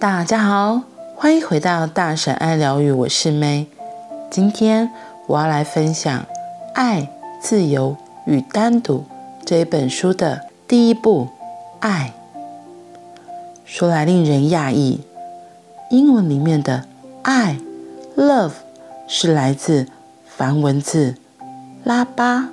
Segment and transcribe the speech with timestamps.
[0.00, 0.82] 大家好，
[1.16, 3.66] 欢迎回到大婶爱疗愈，我是 May。
[4.30, 4.92] 今天
[5.26, 6.20] 我要来分享
[6.72, 7.10] 《爱、
[7.40, 8.98] 自由与单独》
[9.44, 11.24] 这一本书的第一部
[11.80, 12.12] 《爱》。
[13.64, 15.00] 说来令人讶异，
[15.90, 16.84] 英文里面的
[17.22, 17.58] “爱
[18.16, 18.52] ”（love）
[19.08, 19.88] 是来自
[20.24, 21.16] 梵文字
[21.82, 22.50] “拉巴”（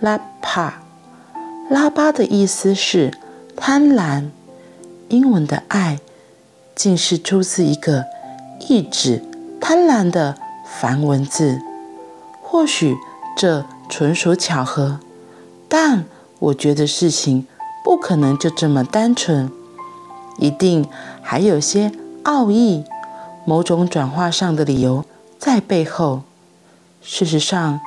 [0.00, 0.80] 拉帕）。
[1.68, 3.12] 拉巴的意思是
[3.54, 4.30] 贪婪。
[5.10, 5.98] 英文的“爱”
[6.80, 8.06] 竟是出自一个
[8.66, 9.22] 意指
[9.60, 10.34] 贪婪的
[10.64, 11.60] 梵文字。
[12.40, 12.96] 或许
[13.36, 14.98] 这纯属巧合，
[15.68, 16.06] 但
[16.38, 17.46] 我觉得事情
[17.84, 19.52] 不可能就这么单纯。
[20.38, 20.88] 一定
[21.20, 22.82] 还有些奥义，
[23.44, 25.04] 某种转化上的理由
[25.38, 26.22] 在背后。
[27.02, 27.78] 事实上，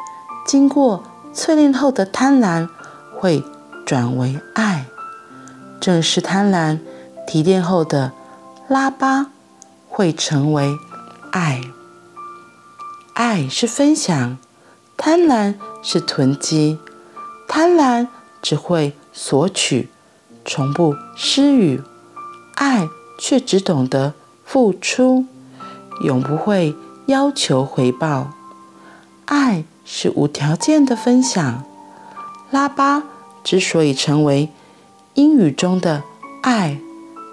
[0.45, 2.69] 经过淬炼后的贪婪
[3.19, 3.44] 会
[3.88, 4.85] 转为爱，
[5.81, 6.77] 正是贪婪
[7.25, 8.11] 提炼后的
[8.73, 9.27] 拉巴
[9.88, 10.79] 会成为
[11.29, 11.61] 爱。
[13.13, 14.39] 爱是分享，
[14.97, 16.80] 贪婪是囤积，
[17.47, 18.07] 贪婪
[18.41, 19.89] 只会索取，
[20.43, 21.83] 从不施予。
[22.55, 25.25] 爱却只懂得付出，
[26.02, 28.31] 永不会要求回报。
[29.25, 31.63] 爱是无条件的分享。
[32.49, 33.03] 拉巴
[33.43, 34.49] 之所以成为
[35.13, 36.02] 英语中的
[36.41, 36.80] 爱，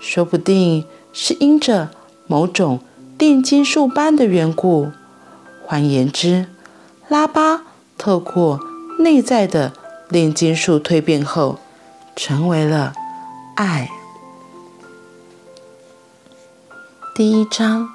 [0.03, 1.91] 说不定是因着
[2.27, 2.81] 某种
[3.19, 4.91] 炼金术般的缘故。
[5.65, 6.47] 换言之，
[7.09, 7.63] 拉巴
[7.97, 8.61] 透过
[8.99, 9.73] 内在的
[10.09, 11.59] 炼金术蜕变后，
[12.17, 12.93] 成为了
[13.57, 13.91] 爱。
[17.15, 17.89] 第一章，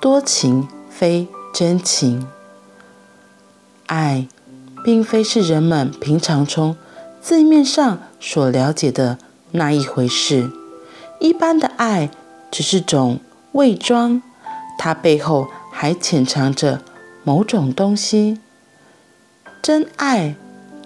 [0.00, 2.26] 多情非真情。
[3.86, 4.28] 爱，
[4.84, 6.76] 并非是人们平常从
[7.20, 9.18] 字面上所了解的
[9.50, 10.50] 那一回事。
[11.18, 12.10] 一般的爱
[12.50, 13.20] 只是种
[13.52, 14.22] 伪装，
[14.78, 16.82] 它背后还潜藏着
[17.24, 18.40] 某种东西。
[19.62, 20.34] 真爱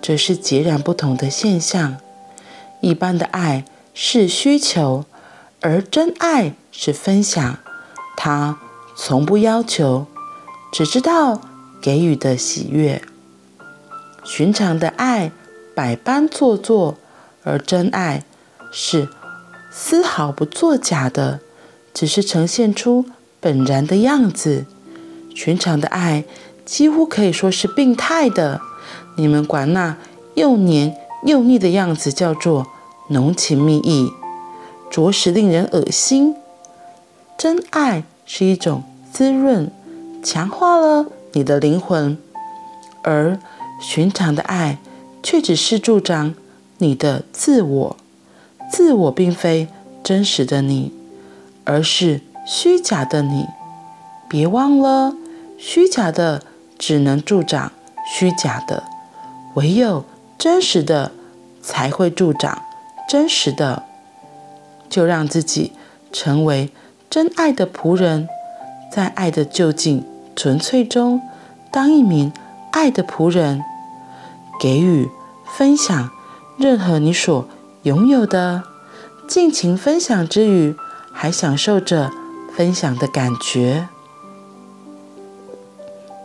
[0.02, 1.96] 则是截然不同的现象。
[2.80, 3.64] 一般的爱
[3.94, 5.04] 是需求，
[5.60, 7.58] 而真爱是分享。
[8.16, 8.58] 他
[8.96, 10.06] 从不要求，
[10.72, 11.40] 只知道
[11.80, 13.00] 给予的喜悦。
[14.24, 15.32] 寻常的爱
[15.74, 16.96] 百般做作，
[17.42, 18.24] 而真爱
[18.70, 19.08] 是
[19.70, 21.40] 丝毫不作假的，
[21.94, 23.06] 只是呈现出
[23.40, 24.66] 本然的样子。
[25.34, 26.24] 寻常的爱
[26.66, 28.60] 几乎可以说是病态的，
[29.16, 29.96] 你们管那
[30.34, 30.94] 又黏
[31.24, 32.66] 又腻的样子叫做
[33.08, 34.10] 浓情蜜意，
[34.90, 36.34] 着实令人恶心。
[37.36, 38.82] 真爱是一种
[39.12, 39.70] 滋润，
[40.22, 42.16] 强化了你的灵魂，
[43.02, 43.38] 而
[43.80, 44.78] 寻常的爱
[45.22, 46.34] 却只是助长
[46.78, 47.96] 你的自我。
[48.70, 49.68] 自我并非
[50.02, 50.92] 真实的你，
[51.64, 53.46] 而是虚假的你。
[54.28, 55.14] 别忘了，
[55.58, 56.42] 虚假的
[56.78, 57.72] 只能助长
[58.06, 58.84] 虚假的，
[59.54, 60.04] 唯有
[60.38, 61.12] 真实的
[61.62, 62.62] 才会助长
[63.08, 63.84] 真实的。
[64.88, 65.72] 就让自己
[66.12, 66.70] 成为。
[67.10, 68.28] 真爱的仆人，
[68.90, 70.04] 在爱的究竟
[70.34, 71.22] 纯粹中，
[71.70, 72.32] 当一名
[72.72, 73.62] 爱的仆人，
[74.58, 75.08] 给予、
[75.46, 76.10] 分享
[76.58, 77.46] 任何你所
[77.84, 78.64] 拥有的，
[79.28, 80.74] 尽情分享之余，
[81.24, 82.10] 还享受着
[82.54, 83.88] 分享的感觉。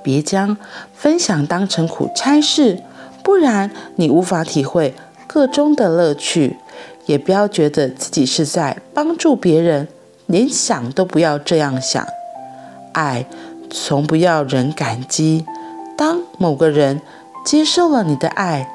[0.04, 0.58] 别将
[0.94, 2.84] 分享当成苦差事，
[3.24, 4.94] 不然你无法体会
[5.26, 6.58] 个中的乐趣。
[7.06, 9.88] 也不要觉得自己是在帮助别人。
[10.26, 12.06] 连想都不要这样想，
[12.92, 13.26] 爱
[13.72, 15.46] 从不要人感激。
[15.98, 17.02] 当某个人
[17.46, 18.70] 接受了你的爱，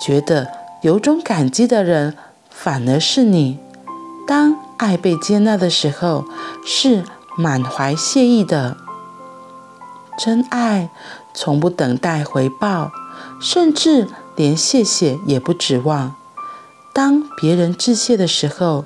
[0.00, 0.52] 觉得
[0.82, 2.14] 有种感激的人，
[2.48, 3.58] 反而是你。
[4.28, 6.26] 当爱被接纳的时候，
[6.62, 7.02] 是
[7.38, 8.76] 满怀谢意的。
[10.18, 10.90] 真爱
[11.32, 12.92] 从不等待回报，
[13.40, 14.06] 甚至
[14.36, 16.14] 连谢谢也不指望。
[16.92, 18.84] 当别人致谢的时候，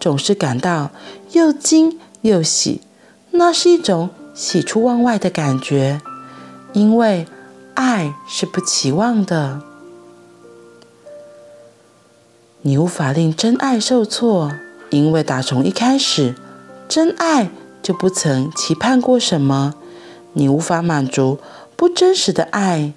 [0.00, 0.90] 总是感到
[1.30, 2.80] 又惊又喜，
[3.30, 6.00] 那是一种喜出望外的感觉，
[6.72, 7.28] 因为
[7.74, 9.60] 爱是不期望的。
[12.62, 14.52] 你无法令真爱受挫，
[14.90, 16.34] 因为打从一开始，
[16.88, 17.50] 真爱
[17.82, 19.74] 就不曾期盼过什么。
[20.34, 21.38] 你无法满足
[21.74, 22.92] 不真实的爱，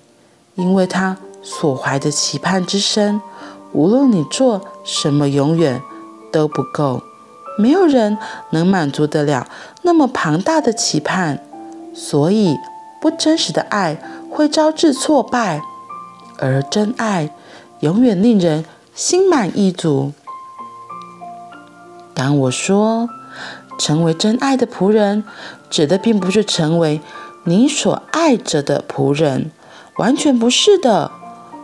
[0.56, 3.22] 因为他所怀的期盼之深，
[3.72, 5.82] 无论你做什么，永远。
[6.32, 7.04] 都不够，
[7.60, 8.18] 没有人
[8.50, 9.48] 能满足得了
[9.84, 11.40] 那么庞大的期盼，
[11.94, 12.58] 所以
[13.00, 14.02] 不真实的爱
[14.32, 15.62] 会招致挫败，
[16.40, 17.30] 而真爱
[17.82, 18.66] 永远令人
[18.96, 20.12] 心满意足。
[22.14, 23.10] 当我说
[23.80, 25.24] 成为真爱的仆人，
[25.70, 27.02] 指的并不是成为
[27.46, 29.52] 你所爱着的仆人，
[29.98, 31.12] 完全不是的。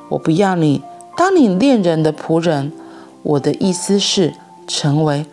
[0.10, 0.82] 我不要你
[1.16, 2.72] 当你恋人的仆人，
[3.22, 4.34] 我的意思是
[4.68, 5.26] 成为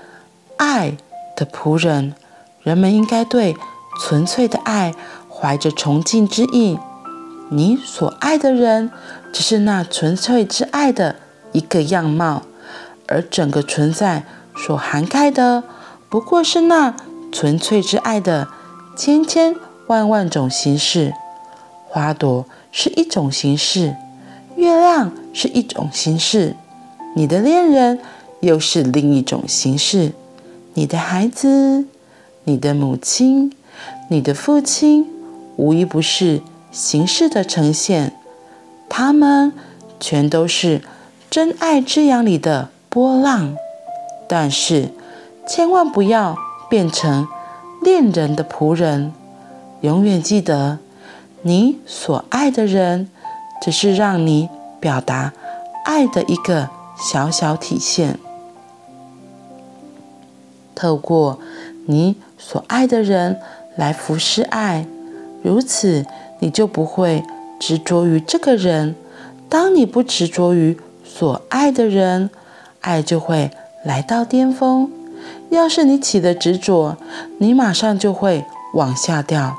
[0.58, 0.96] 爱
[1.34, 2.14] 的仆人。
[2.62, 3.56] 人们应该对
[4.00, 4.92] 纯粹的爱
[5.30, 6.78] 怀着崇敬之意。
[7.48, 8.90] 你所爱的人，
[9.32, 11.16] 只是那纯粹之爱的
[11.52, 12.42] 一个样貌，
[13.06, 14.24] 而整个存在
[14.56, 15.62] 所涵盖的，
[16.08, 16.96] 不过是那
[17.30, 18.48] 纯粹之爱的
[18.96, 19.54] 千千
[19.86, 21.12] 万万种形式。
[21.88, 23.94] 花朵是一种形式，
[24.56, 26.56] 月亮是一种形式，
[27.14, 28.00] 你的恋人
[28.40, 30.12] 又是另一种形式，
[30.74, 31.86] 你的孩子。
[32.48, 33.52] 你的母亲，
[34.08, 35.04] 你的父亲，
[35.56, 38.12] 无一不是形式的呈现，
[38.88, 39.52] 他们
[39.98, 40.80] 全都是
[41.28, 43.56] 真爱之洋里的波浪。
[44.28, 44.90] 但是，
[45.46, 46.36] 千万不要
[46.68, 47.26] 变成
[47.82, 49.12] 恋人的仆人，
[49.80, 50.78] 永远记得，
[51.42, 53.10] 你所爱的人，
[53.62, 54.48] 只是让你
[54.80, 55.32] 表达
[55.84, 58.18] 爱的一个小小体现。
[60.74, 61.38] 透过
[61.86, 62.16] 你。
[62.38, 63.40] 所爱的人
[63.76, 64.86] 来服侍爱，
[65.42, 66.04] 如此
[66.38, 67.24] 你就不会
[67.58, 68.94] 执着于这个人。
[69.48, 72.28] 当你不执着于所爱的人，
[72.82, 73.50] 爱就会
[73.86, 74.90] 来到巅峰。
[75.50, 76.96] 要是你起的执着，
[77.38, 78.44] 你马上就会
[78.74, 79.56] 往下掉。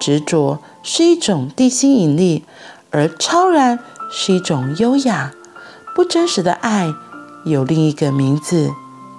[0.00, 2.44] 执着是一种地心引力，
[2.90, 3.78] 而超然
[4.10, 5.32] 是一种优雅。
[5.94, 6.94] 不真实的爱
[7.44, 8.70] 有另一个名字，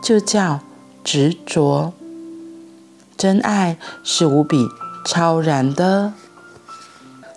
[0.01, 0.61] 就叫
[1.03, 1.93] 执着。
[3.15, 4.67] 真爱是无比
[5.05, 6.13] 超然的，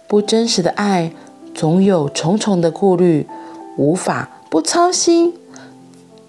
[0.08, 1.12] 不真实的爱
[1.54, 3.28] 总有重重的顾虑，
[3.76, 5.34] 无法不操心。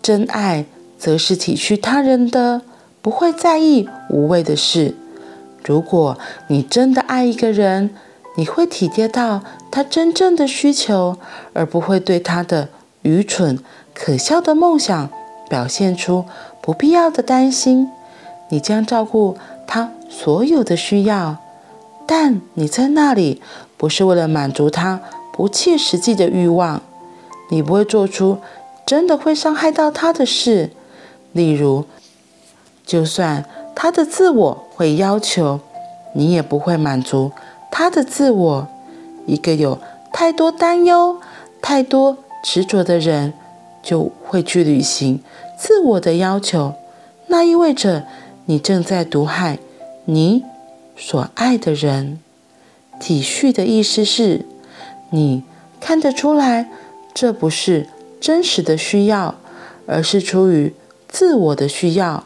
[0.04, 0.66] 真爱
[1.00, 2.62] 则是体恤他人的，
[3.02, 4.94] 不会在意无谓的事。
[5.64, 6.18] 如果
[6.50, 7.96] 你真的爱一个人，
[8.36, 9.42] 你会体贴到
[9.72, 11.18] 他真正的需求，
[11.54, 12.68] 而不会对他的
[13.04, 13.58] 愚蠢、
[13.94, 15.10] 可笑的梦想
[15.50, 16.26] 表现出
[16.62, 17.90] 不必要的担心。
[18.50, 21.38] 你将照顾他所有的需要，
[22.06, 23.42] 但你在那里
[23.78, 25.00] 不是为了满足他
[25.32, 26.82] 不切实际的欲望。
[27.50, 28.40] 你不会做出
[28.86, 30.72] 真的会伤害到他的事。
[31.32, 31.86] 例如，
[32.86, 33.46] 就算
[33.76, 35.60] 他的自我会要求，
[36.14, 37.32] 你也不会满足
[37.72, 38.68] 他的自我。
[39.26, 39.80] 一个有
[40.12, 41.20] 太多担忧、
[41.62, 43.34] 太多执着的人，
[43.82, 45.22] 就会去履行
[45.58, 46.74] 自我的要求。
[47.28, 48.04] 那意味着。
[48.46, 49.58] 你正在毒害
[50.04, 50.44] 你
[50.98, 52.20] 所爱的人。
[53.00, 54.46] 体恤的意思是，
[55.12, 55.44] 你
[55.80, 56.70] 看得出来，
[57.14, 57.88] 这不是
[58.24, 59.36] 真实的需要，
[59.86, 60.74] 而是出于
[61.10, 62.24] 自我的需要，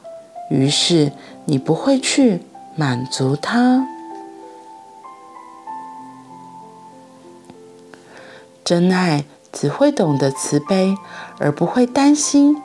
[0.51, 1.11] 于是
[1.45, 2.43] 你不会去
[2.75, 3.87] 满足他。
[8.63, 10.95] 真爱只会懂得慈悲，
[11.39, 12.61] 而不会担心，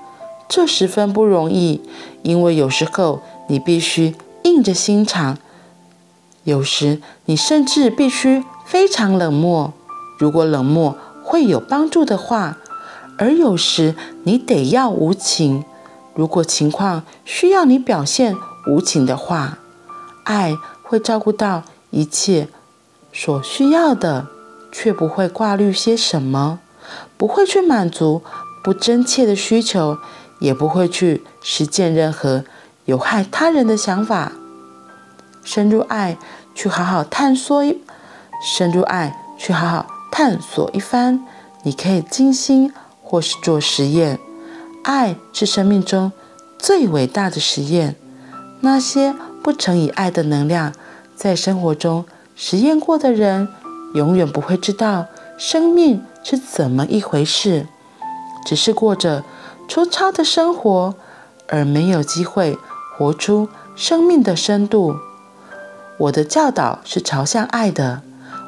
[0.47, 1.81] 这十分不容易，
[2.23, 3.23] 因为有时候。
[3.49, 4.15] 你必须
[4.45, 5.37] 硬着心肠，
[6.45, 9.75] 有时你甚至必须非常冷漠，
[10.17, 12.57] 如果冷漠会有帮助的话；
[13.23, 15.65] 而有时你得要无情，
[16.13, 18.37] 如果情况需要你表现
[18.67, 19.59] 无情的话。
[20.25, 22.49] 爱会照顾到一切
[23.13, 24.27] 所需要的，
[24.73, 26.59] 却不会挂虑些什么，
[27.17, 28.23] 不会去满足
[28.65, 29.99] 不真切的需求，
[30.41, 32.43] 也不会去实践任何。
[32.87, 34.33] 有害他人的想法，
[35.45, 36.19] 深入爱
[36.57, 37.81] 去好好探索一，
[38.45, 41.25] 深入爱去好好探索一番。
[41.63, 42.73] 你可以静心
[43.13, 44.19] 或是做实验。
[44.83, 46.13] 爱是生命中
[46.59, 47.95] 最伟大的实验。
[48.61, 50.73] 那些不曾以爱的能量
[51.15, 53.49] 在生活中实验过的人，
[53.93, 57.67] 永远不会知道生命是怎么一回事，
[58.47, 59.23] 只是过着
[59.69, 60.95] 粗糙的生活，
[61.49, 62.57] 而没有机会。
[62.97, 64.95] 活出生命的深度。
[65.99, 68.01] 我的教导是朝向爱的。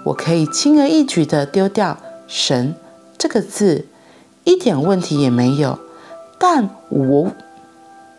[0.07, 2.75] 我可以轻而易举地丢掉“神”
[3.19, 3.87] 这个字，
[4.45, 5.79] 一点问题也没有。
[6.39, 7.33] 但我，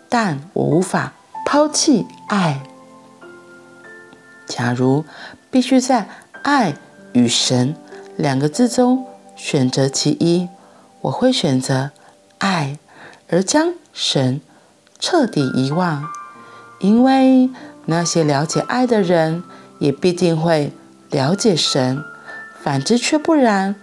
[0.10, 1.14] 但我无法
[1.46, 2.62] 抛弃爱。
[4.48, 5.06] 假如
[5.50, 6.10] 必须在
[6.44, 6.76] “爱”
[7.14, 7.76] 与“神”
[8.18, 9.06] 两个字中
[9.36, 10.48] 选择其一，
[11.02, 11.92] 我会选择
[12.40, 12.78] 爱，
[13.30, 14.42] 而将神
[15.00, 16.08] 彻底遗忘。
[16.80, 17.50] 因为
[17.86, 19.44] 那些了解爱的人，
[19.80, 20.72] 也必定会
[21.10, 21.98] 了解神；
[22.62, 23.76] 反之却不然。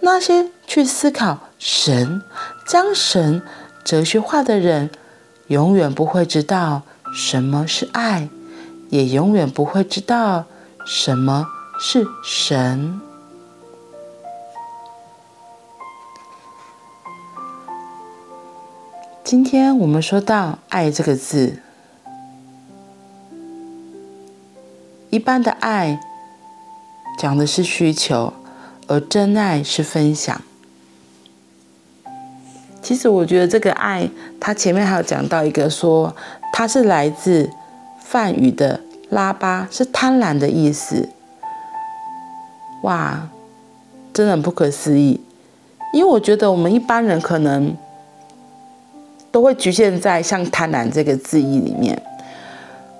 [0.00, 2.22] 那些去思考神、
[2.64, 3.42] 将神
[3.82, 4.88] 哲学化的人，
[5.48, 6.82] 永远不会知道
[7.12, 8.28] 什么是爱，
[8.88, 10.44] 也永远不会知道
[10.86, 11.48] 什么
[11.80, 13.00] 是神。
[19.24, 21.60] 今天我们说到“爱”这个字，
[25.10, 25.98] 一般的爱
[27.18, 28.32] 讲的是需求，
[28.86, 30.40] 而真爱是分享。
[32.86, 36.14] 其实我觉得这个爱，它前面还有讲到一个说，
[36.52, 37.50] 它是来自
[37.98, 38.78] 梵语的
[39.10, 41.08] 拉巴，是贪婪的意思。
[42.82, 43.28] 哇，
[44.14, 45.20] 真的很不可思议。
[45.92, 47.76] 因为我觉得我们一般人可能
[49.32, 52.00] 都会局限在像贪婪这个字义里面，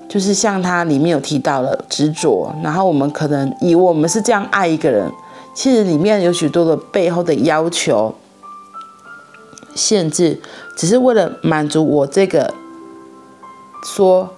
[0.08, 5.08] 就是像它里面有提到了执着，然后我们可能以我们是这样爱一个人，
[5.54, 8.12] 其实里面有许多的背后的要求。
[9.76, 10.40] 限制
[10.76, 12.52] 只是为了满足我这个
[13.84, 14.28] 说，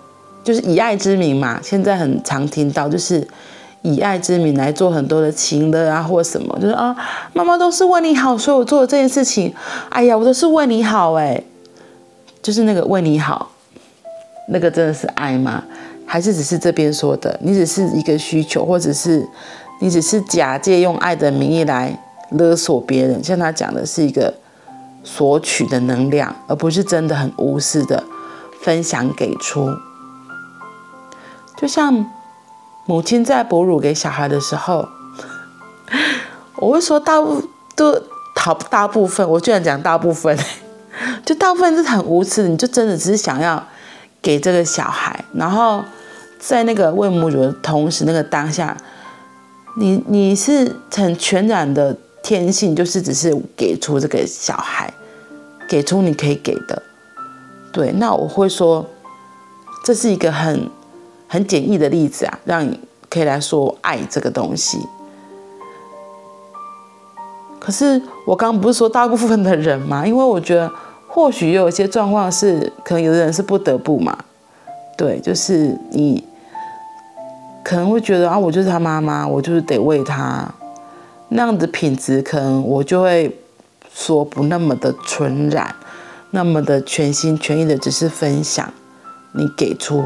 [0.44, 1.60] 就是以爱之名嘛。
[1.62, 3.26] 现在很常听到，就是
[3.82, 6.94] 以爱之名来做很多的情勒啊，或什么，就是啊，
[7.32, 9.54] 妈妈都是为你好，所以我做的这件事情，
[9.88, 11.42] 哎呀，我都是为你好，哎，
[12.42, 13.52] 就是那个为你好，
[14.48, 15.64] 那个真的是爱吗？
[16.04, 17.38] 还是只是这边说的？
[17.42, 19.26] 你只是一个需求，或者是
[19.80, 21.98] 你只是假借用爱的名义来
[22.32, 23.22] 勒索别人？
[23.22, 24.34] 像他讲的是一个。
[25.02, 28.04] 索取的能量，而不是真的很无私的
[28.60, 29.70] 分享给出。
[31.56, 32.06] 就像
[32.86, 34.88] 母亲在哺乳给小孩的时候，
[36.56, 37.42] 我会说大部
[37.74, 38.00] 都
[38.36, 40.38] 好大部分，我居然讲大部分，
[41.24, 43.62] 就大部分是很无私的，你就真的只是想要
[44.22, 45.84] 给这个小孩，然后
[46.38, 48.76] 在那个喂母乳的同时，那个当下，
[49.76, 54.92] 你你是很全然的天性，就是只是给出这个小孩。
[55.68, 56.82] 给出你可以给的，
[57.70, 58.86] 对，那我会说，
[59.84, 60.66] 这是一个很
[61.26, 64.78] 很简易的例子啊，让你可以来说爱这个东西。
[67.60, 70.72] 可是我刚刚不是说大部分的人嘛，因为我觉得
[71.06, 74.16] 或许有一些状况是，可能有的人是不得不嘛，
[74.96, 76.24] 对，就是你
[77.62, 80.50] 可能会觉得啊，我就是他妈妈，我就是得喂他，
[81.30, 83.38] 那样的品质，可能我就会。
[83.90, 85.74] 说不那么的纯然，
[86.30, 88.72] 那么的全心全意的，只是分享
[89.32, 90.04] 你给出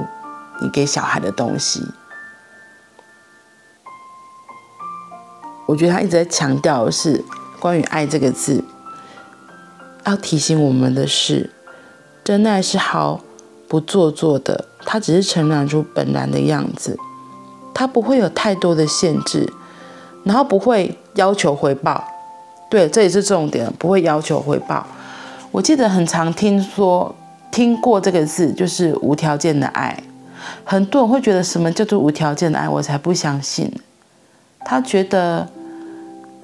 [0.63, 1.83] 你给小孩的东西。
[5.67, 7.23] 我觉得他一直在强调的是
[7.61, 8.65] 关于爱这个字，
[10.07, 11.51] 要提醒我们的是，
[12.25, 13.21] 真爱是毫
[13.69, 16.97] 不做作的，它只是呈现出本然的样子，
[17.75, 19.53] 它不会有太多的限制，
[20.25, 22.03] 然后不会要求回报。
[22.71, 24.87] 对，这也是重点，不会要求回报。
[25.51, 27.15] 我记得很常听说、
[27.51, 29.95] 听过这个字，就是无条件的爱。
[30.65, 32.69] 很多人会觉得什么叫做无条件的爱？
[32.69, 33.71] 我才不相信。
[34.65, 35.47] 他觉得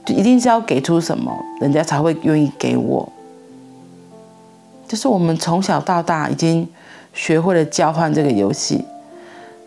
[0.04, 3.10] 就一定是要给出什么，人家才会愿意给我。
[4.86, 6.68] 就是我们从小到大已经
[7.14, 8.84] 学会了交换这个游戏。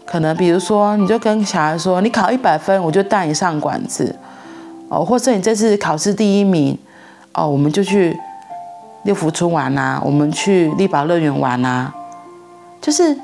[0.06, 4.16] 可能比如说，你就跟小孩说：“你考一百分，我就带你上馆子。”
[4.92, 6.78] 哦，或者你这次考试第一名，
[7.34, 8.14] 哦，我们就去
[9.04, 11.94] 六福村玩啊，我们去丽宝乐园玩啊，
[12.82, 13.18] 就是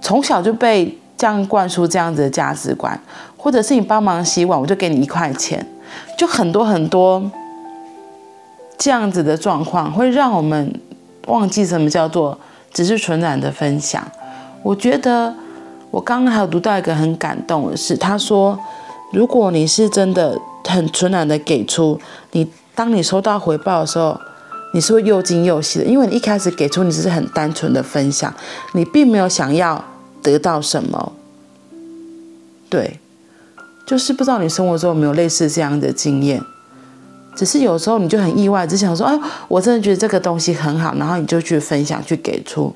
[0.00, 2.96] 从小就被这样灌输这样子的价值观，
[3.36, 5.66] 或者是你帮忙洗碗，我就给你一块钱，
[6.16, 7.28] 就很多很多
[8.78, 10.72] 这样子的状况，会让我们
[11.26, 12.38] 忘记什么叫做
[12.72, 14.00] 只是纯然的分享。
[14.62, 15.34] 我觉得
[15.90, 18.56] 我刚刚还有读到一个很感动的是，他说，
[19.12, 20.40] 如果你是真的。
[20.64, 22.00] 很纯然的给出
[22.30, 24.18] 你，当你收到回报的时候，
[24.72, 28.32] 你是会又惊又喜的，因为你一开始给出你只是很单纯的分享，
[28.72, 29.84] 你并没有想要
[30.22, 31.12] 得到什么。
[32.70, 33.00] 对，
[33.84, 36.40] 就是不知道你生活中有没有类似这样的经验，
[37.34, 42.74] 只是有时候你就很意外，只想说，哎，我真的觉得这个东西很好，然后你就去分享去给出，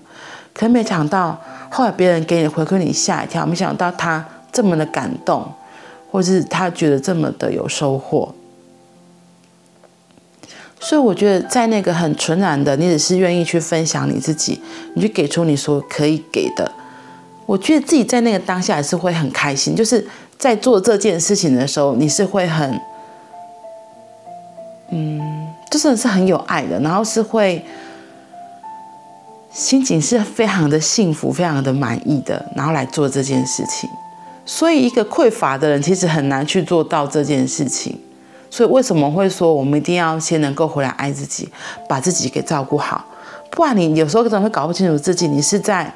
[0.52, 1.40] 可没想到
[1.71, 5.50] 后来别人给你回馈，你吓一跳，没想到他这么的感动。
[6.10, 8.34] 或是他觉得这么的有收获，
[10.80, 14.60] 所以我觉得在那个很纯然的，你只是愿意去分享你自己，
[14.94, 16.70] 你去给出你所可以给的，
[17.44, 19.75] 我觉得自己在那个当下也是会很开心。
[19.75, 20.06] 就是
[20.38, 22.80] 在做这件事情的时候，你是会很，
[24.90, 27.64] 嗯，就是是很有爱的，然后是会
[29.50, 33.88] 心情是非常的幸福、非常的满意的，然后来做这件事情。
[34.47, 38.00] 所以，一个匮乏的人其实很难去做到这件事情。
[38.49, 41.49] 所以，为什么会说我们一定要先能够回来爱自己，
[41.88, 43.05] 把自己给照顾好？
[43.50, 45.93] 不然，你有时候可能会搞不清楚自己，你是在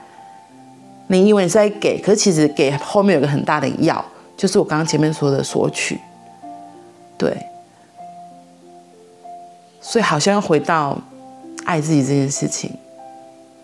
[1.07, 4.05] 你以为你是在给，可是其实给后面有个很大的要，
[4.37, 5.99] 就是我刚刚前面说的索取。
[7.17, 7.37] 对，
[9.81, 10.99] 所以好像要回到
[11.65, 12.73] 爱自己这件事情，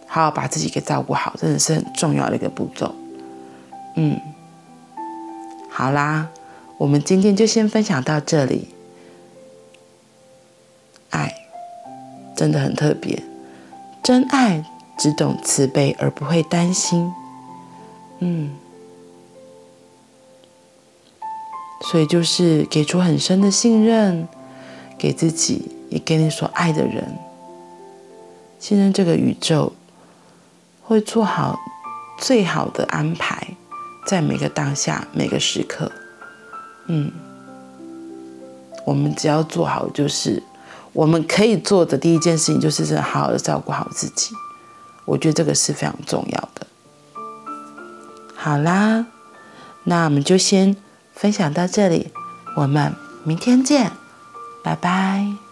[0.07, 2.95] 好好把自己给照顾好，真的是很重要的一个步骤。
[3.95, 4.21] 嗯，
[5.78, 6.30] 好啦，
[6.78, 8.68] 我们今天就先分享到这里。
[11.11, 11.35] 爱
[12.35, 13.23] 真的很特别，
[14.02, 14.64] 真爱
[14.97, 17.12] 只懂慈悲而不会担心。
[18.21, 18.56] 嗯。
[21.83, 24.26] 所以就是给出很深的信任，
[24.97, 27.18] 给自己，也给你所爱的人，
[28.59, 29.75] 信任这个宇宙
[30.83, 31.61] 会做好
[32.16, 33.55] 最好的安排，
[34.06, 35.92] 在每个当下、每个时刻。
[36.86, 37.10] 嗯，
[38.86, 40.42] 我们只要做好，就是
[40.92, 44.34] 我们可以做的第一件事情，就是真的好好的照顾好自己。
[45.04, 46.66] 我觉得这个是非常重要的。
[48.34, 49.06] 好啦，
[49.84, 50.76] 那我们就先。
[51.16, 52.12] 分享到这里，
[52.56, 52.94] 我们
[53.25, 53.90] 明天见，
[54.62, 55.45] 拜拜。